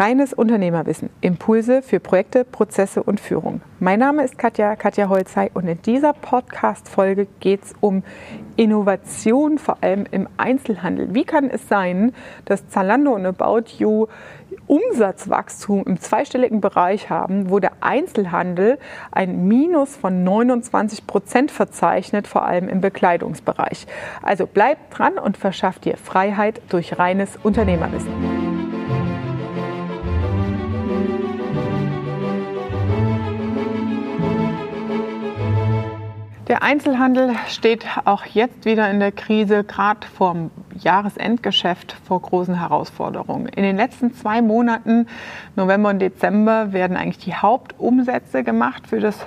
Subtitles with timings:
[0.00, 1.10] Reines Unternehmerwissen.
[1.20, 3.60] Impulse für Projekte, Prozesse und Führung.
[3.80, 8.02] Mein Name ist Katja, Katja Holzei und in dieser Podcast-Folge geht es um
[8.56, 11.12] Innovation, vor allem im Einzelhandel.
[11.12, 12.14] Wie kann es sein,
[12.46, 14.06] dass Zalando und About You
[14.66, 18.78] Umsatzwachstum im zweistelligen Bereich haben, wo der Einzelhandel
[19.12, 23.86] ein Minus von 29 Prozent verzeichnet, vor allem im Bekleidungsbereich.
[24.22, 28.49] Also bleibt dran und verschafft dir Freiheit durch reines Unternehmerwissen.
[36.50, 40.50] Der Einzelhandel steht auch jetzt wieder in der Krise, gerade vor
[40.80, 43.46] Jahresendgeschäft, vor großen Herausforderungen.
[43.46, 45.06] In den letzten zwei Monaten,
[45.54, 49.24] November und Dezember, werden eigentlich die Hauptumsätze gemacht für das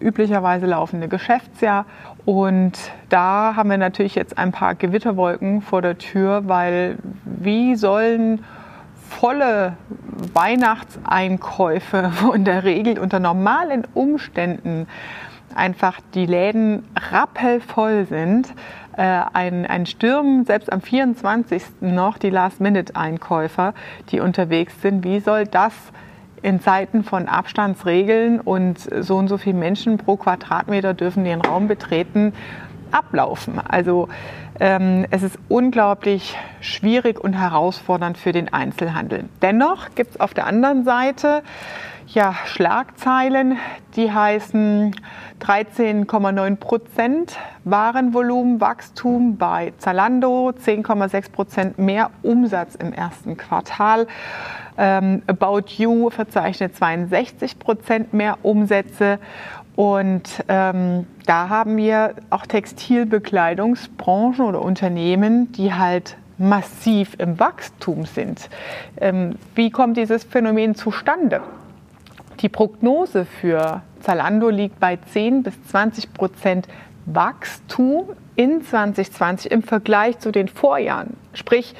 [0.00, 1.84] üblicherweise laufende Geschäftsjahr.
[2.24, 2.72] Und
[3.10, 8.42] da haben wir natürlich jetzt ein paar Gewitterwolken vor der Tür, weil wie sollen
[9.10, 9.76] volle
[10.32, 14.86] Weihnachtseinkäufe, in der Regel unter normalen Umständen
[15.56, 18.48] einfach die Läden rappelvoll sind.
[18.96, 21.62] Äh, ein, ein Stürmen, selbst am 24.
[21.80, 23.74] noch die Last-Minute-Einkäufer,
[24.10, 25.04] die unterwegs sind.
[25.04, 25.72] Wie soll das
[26.42, 31.66] in Zeiten von Abstandsregeln und so und so viele Menschen pro Quadratmeter dürfen den Raum
[31.66, 32.32] betreten,
[32.90, 33.60] ablaufen?
[33.60, 34.08] Also
[34.58, 39.24] ähm, es ist unglaublich schwierig und herausfordernd für den Einzelhandel.
[39.42, 41.42] Dennoch gibt es auf der anderen Seite
[42.08, 43.58] ja, Schlagzeilen,
[43.96, 44.94] die heißen
[45.40, 54.06] 13,9 Prozent Warenvolumenwachstum bei Zalando, 10,6 Prozent mehr Umsatz im ersten Quartal.
[54.78, 59.18] Ähm, About You verzeichnet 62 Prozent mehr Umsätze.
[59.76, 68.48] Und ähm, da haben wir auch Textilbekleidungsbranchen oder Unternehmen, die halt massiv im Wachstum sind.
[68.98, 71.42] Ähm, wie kommt dieses Phänomen zustande?
[72.40, 76.68] Die Prognose für Zalando liegt bei 10 bis 20 Prozent
[77.06, 81.16] Wachstum in 2020 im Vergleich zu den Vorjahren.
[81.32, 81.74] Sprich,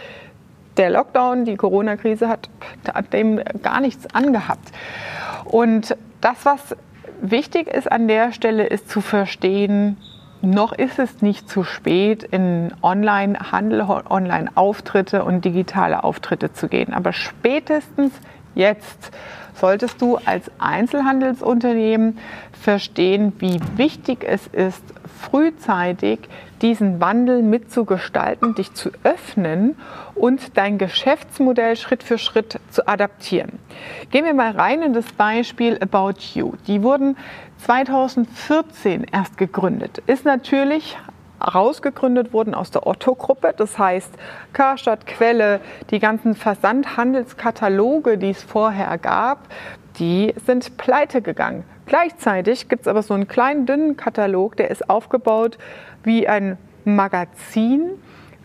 [0.76, 2.48] der Lockdown, die Corona-Krise hat,
[2.92, 4.72] hat dem gar nichts angehabt.
[5.44, 6.76] Und das, was
[7.20, 9.96] wichtig ist an der Stelle, ist zu verstehen,
[10.42, 16.92] noch ist es nicht zu spät, in Online-Handel, Online-Auftritte und digitale Auftritte zu gehen.
[16.92, 18.12] Aber spätestens
[18.54, 19.12] jetzt
[19.56, 22.18] solltest du als Einzelhandelsunternehmen
[22.52, 24.82] verstehen, wie wichtig es ist,
[25.30, 26.20] frühzeitig
[26.62, 29.76] diesen Wandel mitzugestalten, dich zu öffnen
[30.14, 33.58] und dein Geschäftsmodell Schritt für Schritt zu adaptieren.
[34.10, 36.52] Gehen wir mal rein in das Beispiel About You.
[36.66, 37.16] Die wurden
[37.58, 40.02] 2014 erst gegründet.
[40.06, 40.96] Ist natürlich
[41.40, 43.54] rausgegründet wurden aus der Otto-Gruppe.
[43.56, 44.12] Das heißt,
[44.52, 45.60] Karstadt, Quelle,
[45.90, 49.40] die ganzen Versandhandelskataloge, die es vorher gab,
[49.98, 51.64] die sind pleite gegangen.
[51.86, 55.56] Gleichzeitig gibt es aber so einen kleinen, dünnen Katalog, der ist aufgebaut
[56.02, 57.90] wie ein Magazin,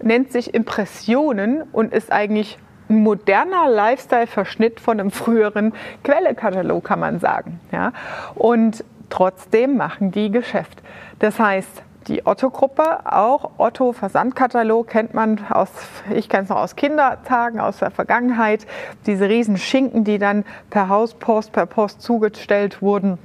[0.02, 2.58] nennt sich Impressionen und ist eigentlich
[2.90, 5.74] ein moderner Lifestyle-Verschnitt von einem früheren
[6.04, 7.60] Quelle-Katalog, kann man sagen.
[7.72, 7.94] Ja?
[8.36, 10.82] Und trotzdem machen die Geschäft.
[11.20, 15.70] Das heißt, die Otto-Gruppe, auch Otto Versandkatalog kennt man aus,
[16.14, 18.66] ich kenne es noch aus Kindertagen, aus der Vergangenheit,
[19.06, 23.20] diese riesen Schinken, die dann per Hauspost, per Post zugestellt wurden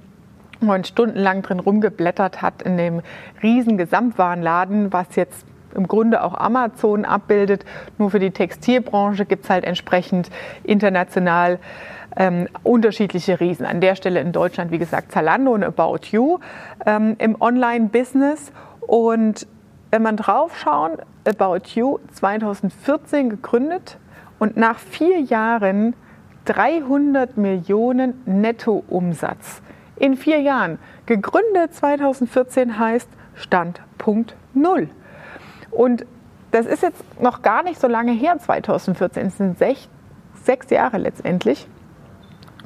[0.60, 3.02] man stundenlang drin rumgeblättert hat in dem
[3.42, 7.64] riesen Gesamtwarenladen, was jetzt im Grunde auch Amazon abbildet.
[7.98, 10.30] Nur für die Textilbranche gibt es halt entsprechend
[10.64, 11.58] international
[12.16, 13.66] ähm, unterschiedliche Riesen.
[13.66, 16.38] An der Stelle in Deutschland, wie gesagt, Zalando und About You
[16.86, 18.52] ähm, im Online-Business.
[18.86, 19.46] Und
[19.90, 23.98] wenn man draufschauen, About You 2014 gegründet
[24.38, 25.94] und nach vier Jahren
[26.44, 29.62] 300 Millionen Nettoumsatz.
[29.96, 30.78] In vier Jahren.
[31.06, 34.88] Gegründet 2014 heißt Standpunkt Null.
[35.70, 36.06] Und
[36.52, 39.26] das ist jetzt noch gar nicht so lange her, 2014.
[39.26, 39.88] Es sind sech,
[40.44, 41.66] sechs Jahre letztendlich.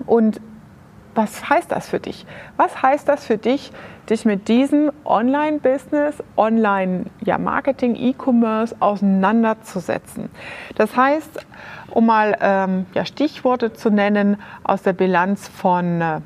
[0.06, 0.40] Und
[1.14, 2.26] was heißt das für dich?
[2.56, 3.72] Was heißt das für dich,
[4.08, 10.30] dich mit diesem Online-Business, Online-Marketing, ja, E-Commerce auseinanderzusetzen?
[10.76, 11.46] Das heißt,
[11.90, 16.20] um mal ähm, ja, Stichworte zu nennen aus der Bilanz von äh,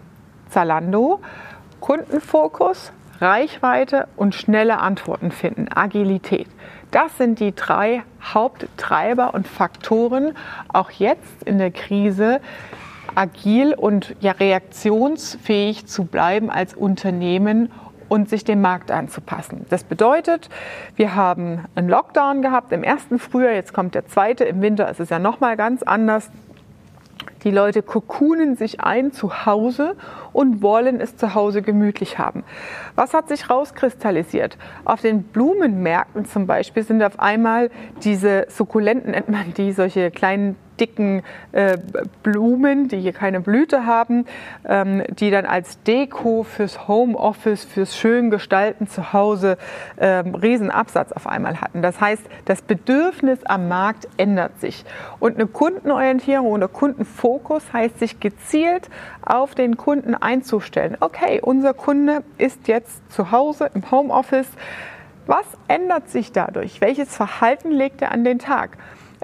[0.51, 1.21] Zalando,
[1.81, 6.49] Kundenfokus, Reichweite und schnelle Antworten finden, Agilität.
[6.91, 10.37] Das sind die drei Haupttreiber und Faktoren,
[10.73, 12.41] auch jetzt in der Krise,
[13.15, 17.71] agil und ja, reaktionsfähig zu bleiben als Unternehmen
[18.09, 19.67] und sich dem Markt anzupassen.
[19.71, 20.49] Das bedeutet,
[20.97, 25.01] wir haben einen Lockdown gehabt im ersten Frühjahr, jetzt kommt der zweite, im Winter ist
[25.01, 26.31] es ja nochmal ganz anders.
[27.45, 29.97] Die Leute kokunen sich ein zu Hause
[30.33, 32.43] und wollen es zu Hause gemütlich haben.
[32.95, 34.57] Was hat sich rauskristallisiert?
[34.87, 37.71] Auf den Blumenmärkten zum Beispiel sind auf einmal
[38.03, 41.23] diese Sukkulenten, nennt man die, solche kleinen dicken
[41.53, 41.79] äh,
[42.23, 44.27] Blumen, die hier keine Blüte haben,
[44.67, 49.59] ähm, die dann als Deko fürs Homeoffice, fürs schön gestalten zu Hause
[49.99, 51.83] ähm, Riesenabsatz auf einmal hatten.
[51.83, 54.85] Das heißt, das Bedürfnis am Markt ändert sich.
[55.21, 58.89] Und eine Kundenorientierung oder Kundenfokus heißt, sich gezielt
[59.23, 60.97] auf den Kunden einzustellen.
[61.01, 64.49] Okay, unser Kunde ist jetzt zu Hause im Homeoffice.
[65.27, 66.81] Was ändert sich dadurch?
[66.81, 68.77] Welches Verhalten legt er an den Tag?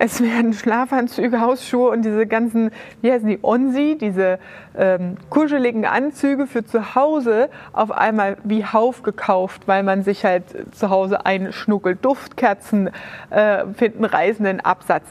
[0.02, 2.70] Es werden Schlafanzüge, Hausschuhe und diese ganzen,
[3.02, 4.38] wie heißen die, Onsi, diese
[4.74, 10.44] ähm, kuscheligen Anzüge für zu Hause auf einmal wie Hauf gekauft, weil man sich halt
[10.74, 12.02] zu Hause einschnuckelt.
[12.02, 12.88] Duftkerzen
[13.28, 15.04] äh, finden reißenden Absatz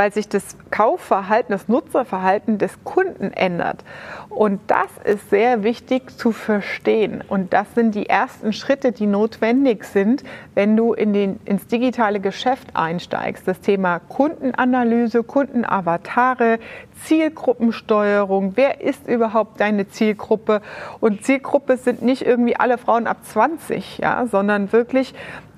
[0.00, 3.84] weil sich das Kaufverhalten, das Nutzerverhalten des Kunden ändert.
[4.30, 7.22] Und das ist sehr wichtig zu verstehen.
[7.28, 10.22] Und das sind die ersten Schritte, die notwendig sind,
[10.54, 13.46] wenn du in den, ins digitale Geschäft einsteigst.
[13.46, 13.98] Das Thema
[14.30, 16.58] Kundenanalyse, Kundenavatare,
[17.04, 18.52] Zielgruppensteuerung.
[18.56, 20.62] Wer ist überhaupt deine Zielgruppe?
[21.00, 25.14] Und Zielgruppe sind nicht irgendwie alle Frauen ab 20, ja, sondern wirklich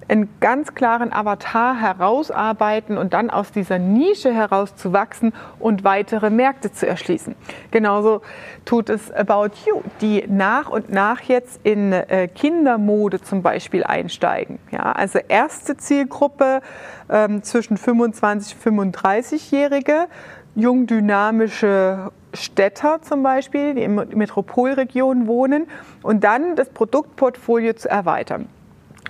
[0.08, 6.30] einen ganz klaren Avatar herausarbeiten und dann aus dieser Nische heraus zu wachsen und weitere
[6.30, 7.34] Märkte zu erschließen.
[7.70, 8.22] Genauso
[8.64, 14.58] tut es About You, die nach und nach jetzt in äh, Kindermode zum Beispiel einsteigen.
[14.70, 16.60] Ja, also erste Zielgruppe
[17.08, 20.06] ähm, zwischen 25 und 35-Jährige,
[20.54, 25.66] jung dynamische Städter zum Beispiel, die in Metropolregionen wohnen
[26.02, 28.48] und dann das Produktportfolio zu erweitern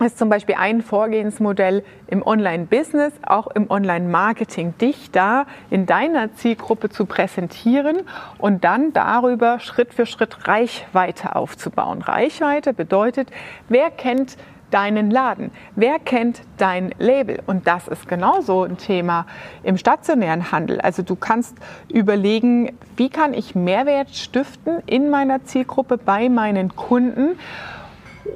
[0.02, 6.88] ist zum Beispiel ein Vorgehensmodell im Online-Business, auch im Online-Marketing, dich da in deiner Zielgruppe
[6.88, 8.02] zu präsentieren
[8.38, 12.02] und dann darüber Schritt für Schritt Reichweite aufzubauen.
[12.02, 13.30] Reichweite bedeutet,
[13.68, 14.36] wer kennt
[14.72, 15.50] deinen Laden?
[15.76, 17.40] Wer kennt dein Label?
[17.46, 19.26] Und das ist genauso ein Thema
[19.62, 20.80] im stationären Handel.
[20.80, 21.56] Also du kannst
[21.88, 27.38] überlegen, wie kann ich Mehrwert stiften in meiner Zielgruppe bei meinen Kunden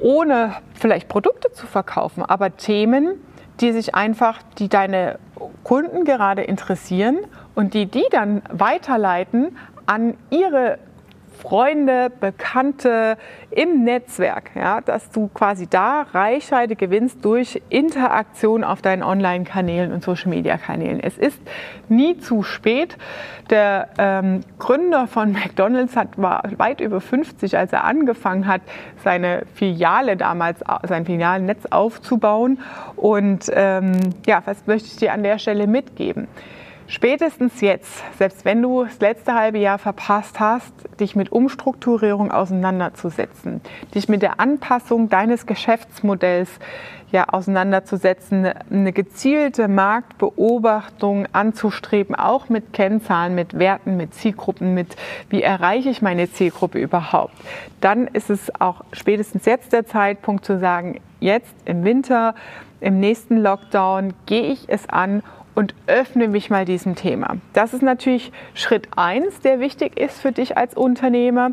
[0.01, 3.21] ohne vielleicht Produkte zu verkaufen, aber Themen,
[3.59, 5.19] die sich einfach, die deine
[5.63, 7.19] Kunden gerade interessieren
[7.55, 10.79] und die die dann weiterleiten an ihre
[11.37, 13.17] Freunde, Bekannte
[13.51, 20.03] im Netzwerk, ja, dass du quasi da Reichweite gewinnst durch Interaktion auf deinen Online-Kanälen und
[20.03, 20.99] Social-Media-Kanälen.
[20.99, 21.39] Es ist
[21.89, 22.97] nie zu spät.
[23.49, 28.61] Der ähm, Gründer von McDonald's hat, war weit über 50, als er angefangen hat,
[29.03, 32.59] seine Filiale damals, sein Filialnetz aufzubauen.
[32.95, 33.93] Und ähm,
[34.25, 36.27] ja, was möchte ich dir an der Stelle mitgeben?
[36.89, 43.59] Spätestens jetzt, selbst wenn du das letzte halbe Jahr verpasst hast, dich mit Umstrukturierung auseinanderzusetzen,
[43.93, 46.49] dich mit der Anpassung deines Geschäftsmodells
[47.11, 54.95] ja, auseinanderzusetzen, eine gezielte Marktbeobachtung anzustreben, auch mit Kennzahlen, mit Werten, mit Zielgruppen, mit
[55.29, 57.33] wie erreiche ich meine Zielgruppe überhaupt,
[57.81, 62.35] dann ist es auch spätestens jetzt der Zeitpunkt zu sagen, jetzt im Winter,
[62.79, 65.23] im nächsten Lockdown gehe ich es an
[65.57, 67.37] und öffne mich mal diesem Thema.
[67.53, 71.49] Das ist natürlich Schritt eins, der wichtig ist für dich als Unternehmer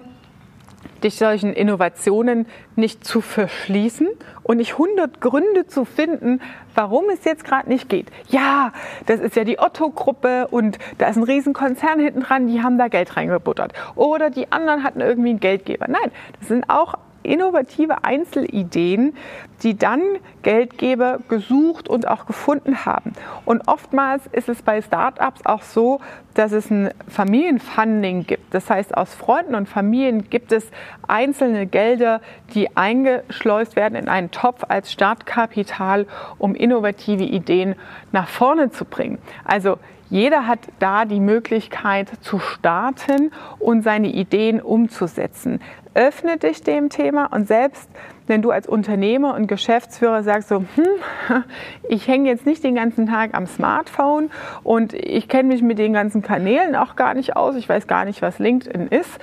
[1.02, 4.08] dich solchen Innovationen nicht zu verschließen
[4.42, 6.40] und nicht 100 Gründe zu finden,
[6.74, 8.10] warum es jetzt gerade nicht geht.
[8.28, 8.72] Ja,
[9.06, 12.88] das ist ja die Otto-Gruppe und da ist ein Riesenkonzern hinten dran, die haben da
[12.88, 13.72] Geld reingebuttert.
[13.96, 15.86] Oder die anderen hatten irgendwie einen Geldgeber.
[15.88, 19.16] Nein, das sind auch innovative Einzelideen,
[19.62, 20.02] die dann
[20.42, 23.12] Geldgeber gesucht und auch gefunden haben.
[23.44, 26.00] Und oftmals ist es bei Startups auch so,
[26.34, 28.52] dass es ein Familienfunding gibt.
[28.52, 30.70] Das heißt, aus Freunden und Familien gibt es
[31.08, 32.20] einzelne Gelder,
[32.54, 36.06] die eingeschleust werden in einen Topf als Startkapital,
[36.38, 37.74] um innovative Ideen
[38.12, 39.18] nach vorne zu bringen.
[39.44, 39.78] Also
[40.14, 45.60] jeder hat da die Möglichkeit zu starten und seine Ideen umzusetzen.
[45.94, 47.90] Öffne dich dem Thema und selbst
[48.28, 50.84] wenn du als Unternehmer und Geschäftsführer sagst so, hm,
[51.88, 54.30] ich hänge jetzt nicht den ganzen Tag am Smartphone
[54.62, 58.04] und ich kenne mich mit den ganzen Kanälen auch gar nicht aus, ich weiß gar
[58.04, 59.18] nicht, was LinkedIn ist,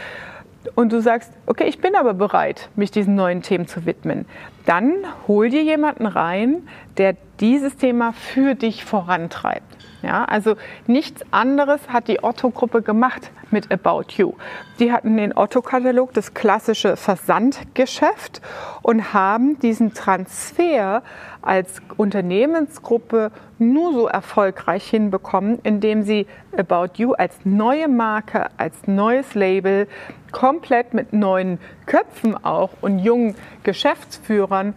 [0.76, 4.26] und du sagst, okay, ich bin aber bereit, mich diesen neuen Themen zu widmen,
[4.66, 4.94] dann
[5.28, 6.68] hol dir jemanden rein,
[6.98, 9.66] der dieses Thema für dich vorantreibt.
[10.04, 10.56] Ja, also
[10.88, 14.34] nichts anderes hat die Otto-Gruppe gemacht mit About You.
[14.80, 18.42] Die hatten den Otto-Katalog, das klassische Versandgeschäft
[18.82, 21.04] und haben diesen Transfer
[21.44, 26.26] als Unternehmensgruppe nur so erfolgreich hinbekommen, indem sie
[26.58, 29.88] About You als neue Marke, als neues Label
[30.32, 34.74] komplett mit neuen Köpfen auch und jungen Geschäftsführern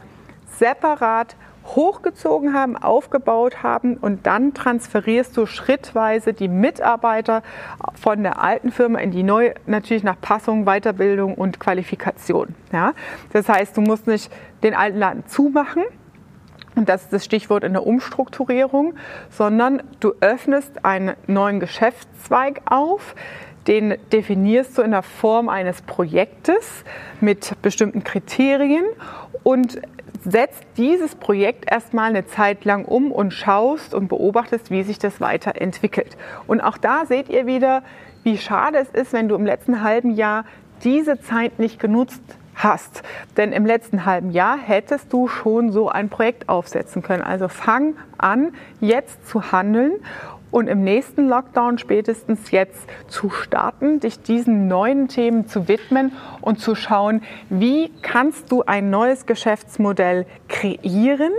[0.59, 7.42] separat hochgezogen haben, aufgebaut haben und dann transferierst du schrittweise die Mitarbeiter
[7.94, 12.54] von der alten Firma in die neue, natürlich nach Passung, Weiterbildung und Qualifikation.
[12.73, 12.92] Ja?
[13.33, 14.30] Das heißt, du musst nicht
[14.62, 15.85] den alten Laden zumachen,
[16.76, 18.94] und das ist das Stichwort in der Umstrukturierung,
[19.30, 23.14] sondern du öffnest einen neuen Geschäftszweig auf,
[23.68, 26.85] den definierst du in der Form eines Projektes
[27.21, 28.85] mit bestimmten Kriterien
[29.42, 29.80] und
[30.25, 35.21] setzt dieses Projekt erstmal eine Zeit lang um und schaust und beobachtest, wie sich das
[35.21, 36.16] weiterentwickelt.
[36.47, 37.83] Und auch da seht ihr wieder,
[38.23, 40.45] wie schade es ist, wenn du im letzten halben Jahr
[40.83, 42.23] diese Zeit nicht genutzt
[42.54, 43.02] hast.
[43.37, 47.23] Denn im letzten halben Jahr hättest du schon so ein Projekt aufsetzen können.
[47.23, 49.93] Also fang an, jetzt zu handeln
[50.55, 56.61] und im nächsten Lockdown spätestens jetzt zu starten, dich diesen neuen Themen zu widmen und
[56.61, 61.33] zu schauen, wie kannst du ein neues Geschäftsmodell kreieren.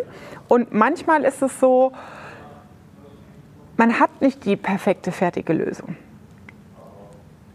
[0.49, 1.93] Und manchmal ist es so,
[3.77, 5.95] man hat nicht die perfekte fertige Lösung.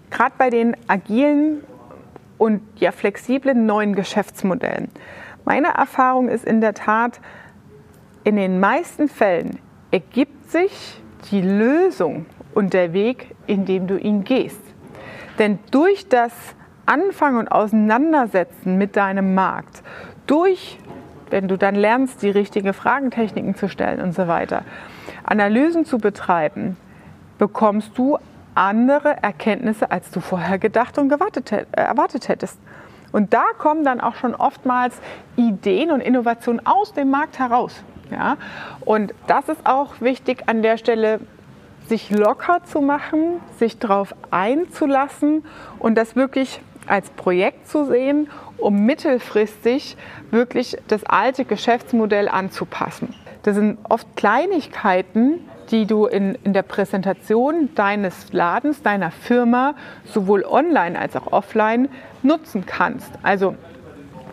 [0.08, 1.62] Gerade bei den agilen
[2.38, 4.88] und ja flexiblen neuen Geschäftsmodellen.
[5.44, 7.20] Meine Erfahrung ist in der Tat,
[8.24, 9.58] in den meisten Fällen
[9.90, 10.99] ergibt sich
[11.30, 14.60] die Lösung und der Weg, in dem du ihn gehst.
[15.38, 16.32] Denn durch das
[16.86, 19.82] Anfangen und Auseinandersetzen mit deinem Markt,
[20.26, 20.78] durch,
[21.30, 24.64] wenn du dann lernst, die richtigen Fragentechniken zu stellen und so weiter,
[25.24, 26.76] Analysen zu betreiben,
[27.38, 28.18] bekommst du
[28.54, 32.58] andere Erkenntnisse, als du vorher gedacht und gewartet, äh, erwartet hättest.
[33.12, 35.00] Und da kommen dann auch schon oftmals
[35.36, 37.82] Ideen und Innovationen aus dem Markt heraus.
[38.10, 38.36] Ja?
[38.80, 41.20] Und das ist auch wichtig an der Stelle,
[41.88, 45.44] sich locker zu machen, sich darauf einzulassen
[45.78, 49.96] und das wirklich als Projekt zu sehen, um mittelfristig
[50.30, 53.14] wirklich das alte Geschäftsmodell anzupassen.
[53.42, 55.40] Das sind oft Kleinigkeiten,
[55.70, 59.74] die du in, in der Präsentation deines Ladens, deiner Firma,
[60.04, 61.88] sowohl online als auch offline
[62.22, 63.10] nutzen kannst.
[63.22, 63.54] Also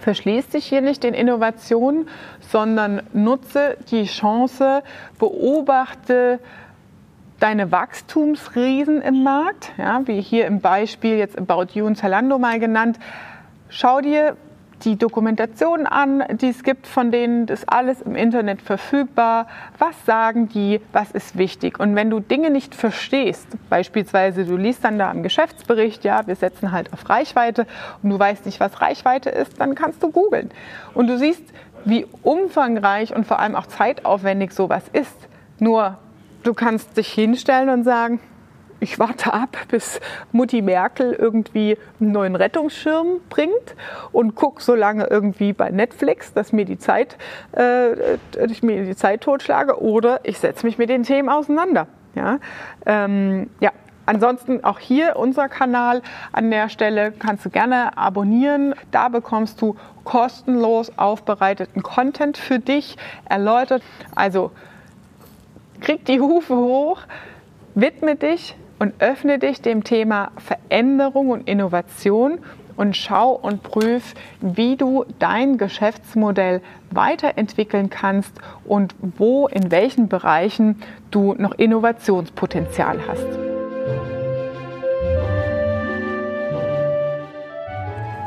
[0.07, 2.07] verschließ dich hier nicht den Innovationen,
[2.39, 4.81] sondern nutze die Chance,
[5.19, 6.39] beobachte
[7.41, 12.57] deine Wachstumsriesen im Markt, ja, wie hier im Beispiel jetzt About You und Zalando mal
[12.57, 12.99] genannt.
[13.67, 14.37] Schau dir
[14.83, 19.47] die Dokumentation an, die es gibt, von denen ist alles im Internet verfügbar.
[19.77, 20.81] Was sagen die?
[20.93, 21.79] Was ist wichtig?
[21.79, 26.35] Und wenn du Dinge nicht verstehst, beispielsweise du liest dann da im Geschäftsbericht, ja, wir
[26.35, 27.65] setzen halt auf Reichweite
[28.03, 30.51] und du weißt nicht, was Reichweite ist, dann kannst du googeln.
[30.93, 31.43] Und du siehst,
[31.85, 35.27] wie umfangreich und vor allem auch zeitaufwendig sowas ist.
[35.59, 35.97] Nur
[36.43, 38.19] du kannst dich hinstellen und sagen,
[38.79, 39.99] ich warte ab, bis
[40.31, 43.75] Mutti Merkel irgendwie einen neuen Rettungsschirm bringt
[44.11, 47.17] und gucke so lange irgendwie bei Netflix, dass mir die Zeit,
[47.55, 48.15] äh,
[48.49, 51.87] ich mir die Zeit totschlage, oder ich setze mich mit den Themen auseinander.
[52.15, 52.39] Ja,
[52.85, 53.71] ähm, ja.
[54.09, 58.73] Ansonsten auch hier unser Kanal an der Stelle kannst du gerne abonnieren.
[58.89, 63.83] Da bekommst du kostenlos aufbereiteten Content für dich erläutert.
[64.15, 64.51] Also
[65.81, 67.01] krieg die Hufe hoch,
[67.75, 72.39] widme dich und öffne dich dem Thema Veränderung und Innovation
[72.75, 78.33] und schau und prüf, wie du dein Geschäftsmodell weiterentwickeln kannst
[78.65, 80.81] und wo, in welchen Bereichen
[81.11, 83.56] du noch Innovationspotenzial hast.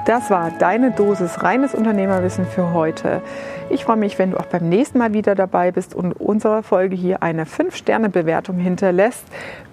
[0.06, 3.20] Das war deine Dosis reines Unternehmerwissen für heute.
[3.68, 6.96] Ich freue mich, wenn du auch beim nächsten Mal wieder dabei bist und unserer Folge
[6.96, 9.24] hier eine 5-Sterne-Bewertung hinterlässt.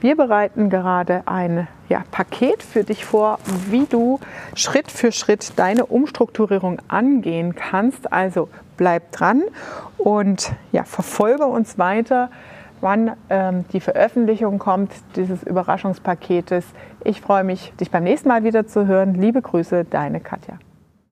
[0.02, 4.20] Wir bereiten gerade ein ja, Paket für dich vor, wie du
[4.54, 8.12] Schritt für Schritt deine Umstrukturierung angehen kannst.
[8.12, 9.44] Also bleib dran
[9.98, 12.30] und ja, verfolge uns weiter
[12.82, 16.66] wann ähm, die Veröffentlichung kommt dieses Überraschungspaketes.
[17.04, 19.16] Ich freue mich, dich beim nächsten Mal wieder zu hören.
[19.16, 20.60] Liebe Grüße, deine Katja.